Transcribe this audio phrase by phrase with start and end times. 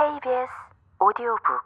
[0.00, 0.48] KBS
[0.98, 1.62] 오디오북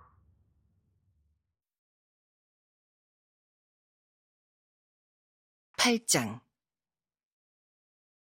[5.76, 6.40] 팔장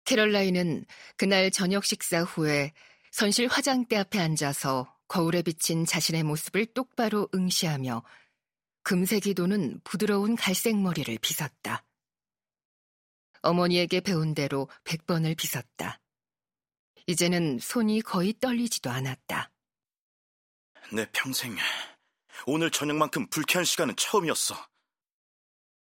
[0.04, 0.84] 캐럴라인은
[1.16, 2.74] 그날 저녁 식사 후에
[3.12, 8.02] 선실 화장대 앞에 앉아서 거울에 비친 자신의 모습을 똑바로 응시하며
[8.82, 11.82] 금색이 도는 부드러운 갈색 머리를 빗었다.
[13.40, 15.98] 어머니에게 배운 대로 백 번을 빗었다.
[17.06, 19.53] 이제는 손이 거의 떨리지도 않았다.
[20.92, 21.56] 내 평생
[22.46, 24.54] 오늘 저녁만큼 불쾌한 시간은 처음이었어.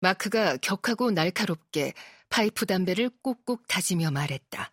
[0.02, 1.94] 마크가 격하고 날카롭게
[2.30, 4.72] 파이프 담배를 꾹꾹 다지며 말했다.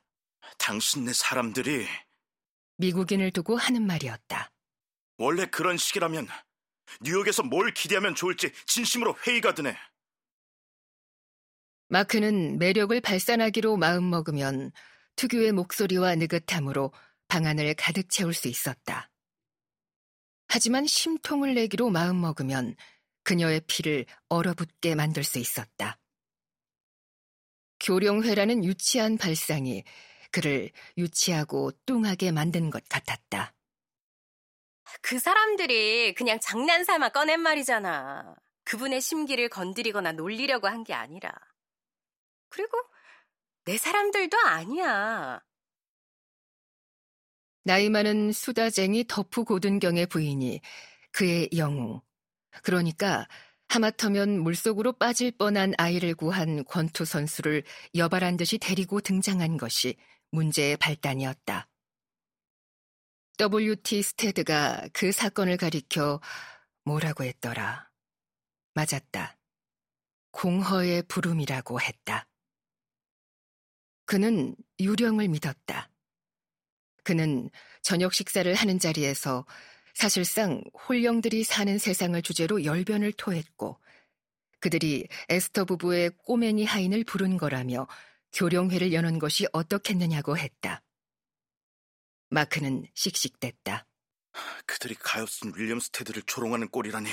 [0.59, 1.87] 당신네 사람들이
[2.77, 4.51] 미국인을 두고 하는 말이었다.
[5.19, 6.29] 원래 그런 식이라면
[7.01, 9.77] 뉴욕에서 뭘 기대하면 좋을지 진심으로 회의가 드네.
[11.89, 14.73] 마크는 매력을 발산하기로 마음먹으면
[15.17, 16.93] 특유의 목소리와 느긋함으로
[17.29, 19.11] 방안을 가득 채울 수 있었다.
[20.49, 22.75] 하지만 심통을 내기로 마음먹으면
[23.25, 25.99] 그녀의 피를 얼어붙게 만들 수 있었다.
[27.81, 29.85] 교룡회라는 유치한 발상이
[30.33, 33.55] 그를 유치하고 뚱하게 만든 것 같았다.
[35.03, 38.35] 그 사람들이 그냥 장난 삼아 꺼낸 말이잖아.
[38.65, 41.33] 그분의 심기를 건드리거나 놀리려고 한 게 아니라.
[42.49, 42.79] 그리고
[43.65, 45.43] 내 사람들도 아니야.
[47.69, 50.63] 나이 많은 수다쟁이 덕후 고든경의 부인이
[51.13, 52.01] 그의 영웅,
[52.63, 53.29] 그러니까
[53.69, 59.97] 하마터면 물속으로 빠질 뻔한 아이를 구한 권투 선수를 여발한 듯이 데리고 등장한 것이
[60.31, 61.69] 문제의 발단이었다.
[63.39, 66.23] WT 스테드가 그 사건을 가리켜
[66.87, 67.91] 뭐라고 했더라.
[68.73, 69.37] 맞았다.
[70.31, 72.27] 공허의 부름이라고 했다.
[74.07, 75.91] 그는 유령을 믿었다.
[77.09, 77.49] 그는
[77.81, 79.47] 저녁 식사를 하는 자리에서
[79.95, 83.81] 사실상 홀령들이 사는 세상을 주제로 열변을 토했고
[84.61, 87.89] 그들이 에스터 부부의 꼬맹이 하인을 부른 거라며
[88.35, 90.83] 교령회를 여는 것이 어떻겠느냐고 했다.
[92.29, 93.87] 마크는 씩씩댔다.
[94.67, 97.09] 그들이 가엾은 윌리엄 스테드를 조롱하는 꼴이라니.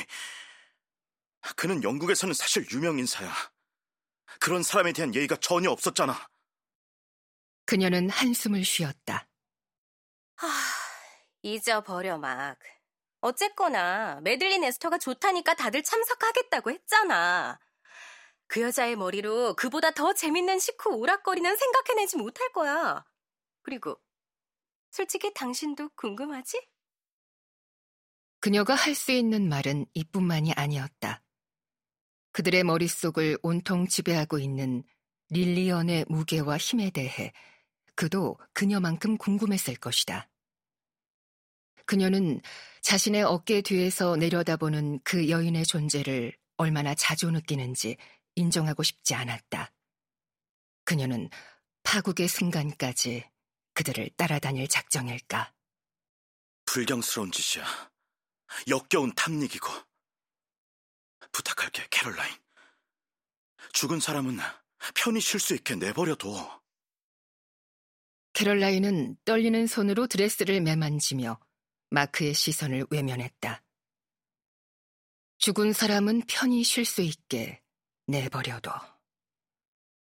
[1.56, 3.34] 그는 영국에서는 사실 유명 인사야.
[4.42, 6.28] 그런 사람에 대한 예의가 전혀 없었잖아.
[7.66, 9.30] 그녀는 한숨을 쉬었다.
[11.46, 12.58] 하, 잊어버려, 막.
[13.22, 17.60] 어쨌거나 메들린 에스터가 좋다니까 다들 참석하겠다고 했잖아.
[18.48, 23.06] 그 여자의 머리로 그보다 더 재밌는 식후 오락거리는 생각해내지 못할 거야.
[23.64, 23.98] 그리고
[24.92, 26.68] 솔직히 당신도 궁금하지?
[28.40, 31.24] 그녀가 할 수 있는 말은 이뿐만이 아니었다.
[32.34, 34.84] 그들의 머릿속을 온통 지배하고 있는
[35.30, 37.34] 릴리언의 무게와 힘에 대해
[37.96, 40.30] 그도 그녀만큼 궁금했을 것이다.
[41.86, 42.42] 그녀는
[42.82, 47.98] 자신의 어깨 뒤에서 내려다보는 그 여인의 존재를 얼마나 자주 느끼는지
[48.36, 49.72] 인정하고 싶지 않았다.
[50.84, 51.30] 그녀는
[51.84, 53.30] 파국의 순간까지
[53.74, 55.54] 그들을 따라다닐 작정일까?
[56.66, 57.66] 불경스러운 짓이야.
[58.68, 59.68] 역겨운 탐닉이고.
[61.32, 62.34] 부탁할게, 캐롤라인.
[63.74, 64.38] 죽은 사람은
[64.96, 66.62] 편히 쉴 수 있게 내버려둬.
[68.34, 71.40] 캐럴라인은 떨리는 손으로 드레스를 매만지며
[71.96, 73.64] 마크의 시선을 외면했다.
[75.38, 77.62] 죽은 사람은 편히 쉴 수 있게
[78.08, 78.72] 내버려둬.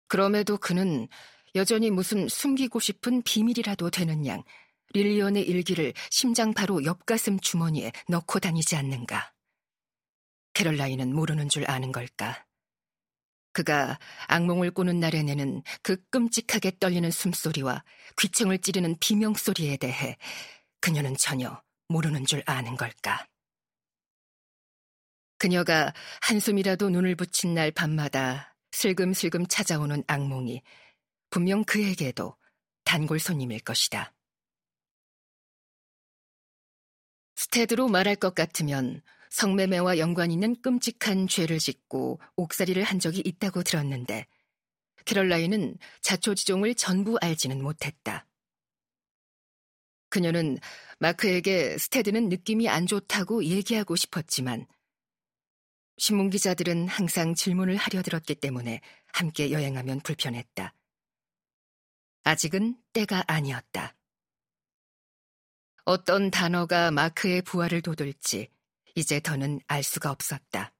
[0.08, 1.08] 그럼에도 그는
[1.54, 4.42] 여전히 무슨 숨기고 싶은 비밀이라도 되는 양
[4.92, 9.32] 릴리언의 일기를 심장 바로 옆가슴 주머니에 넣고 다니지 않는가.
[10.54, 12.46] 캐럴라인은 모르는 줄 아는 걸까.
[13.52, 17.84] 그가 악몽을 꾸는 날에 내는 그 끔찍하게 떨리는 숨소리와
[18.18, 20.16] 귀청을 찌르는 비명소리에 대해
[20.80, 23.26] 그녀는 전혀 모르는 줄 아는 걸까.
[25.38, 30.62] 그녀가 한숨이라도 눈을 붙인 날 밤마다 슬금슬금 찾아오는 악몽이
[31.30, 32.36] 분명 그에게도
[32.84, 34.12] 단골 손님일 것이다.
[37.36, 44.26] 스테드로 말할 것 같으면 성매매와 연관 있는 끔찍한 죄를 짓고 옥살이를 한 적이 있다고 들었는데
[45.04, 48.26] 캐럴라인은 자초지종을 전부 알지는 못했다.
[50.14, 50.58] 그녀는
[51.00, 54.64] 마크에게 스테드는 느낌이 안 좋다고 얘기하고 싶었지만
[55.98, 58.80] 신문 기자들은 항상 질문을 하려 들었기 때문에
[59.12, 60.72] 함께 여행하면 불편했다.
[62.22, 63.96] 아직은 때가 아니었다.
[65.84, 68.50] 어떤 단어가 마크의 부활을 돋을지
[68.94, 70.72] 이제 더는 알 수가 없었다.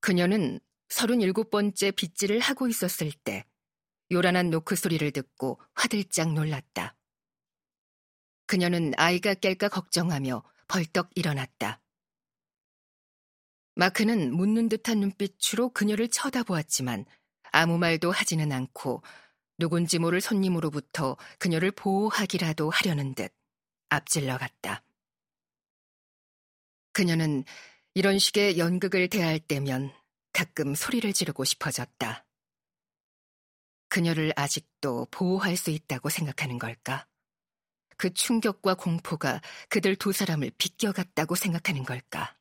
[0.00, 0.58] 그녀는
[0.94, 3.44] 37번째 빗질을 하고 있었을 때
[4.12, 6.96] 요란한 노크 소리를 듣고 화들짝 놀랐다.
[8.46, 11.80] 그녀는 아이가 깰까 걱정하며 벌떡 일어났다.
[13.76, 17.06] 마크는 묻는 듯한 눈빛으로 그녀를 쳐다보았지만
[17.50, 19.02] 아무 말도 하지는 않고
[19.58, 23.32] 누군지 모를 손님으로부터 그녀를 보호하기라도 하려는 듯
[23.88, 24.84] 앞질러 갔다.
[26.92, 27.44] 그녀는
[27.94, 29.92] 이런 식의 연극을 대할 때면
[30.34, 32.26] 가끔 소리를 지르고 싶어졌다.
[33.88, 37.06] 그녀를 아직도 보호할 수 있다고 생각하는 걸까?
[37.96, 42.36] 그 충격과 공포가 그들 두 사람을 비껴갔다고 생각하는 걸까?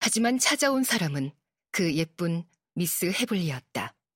[0.00, 1.32] 하지만 찾아온 사람은
[1.70, 2.44] 그 예쁜
[2.74, 3.94] 미스 헤블리였다.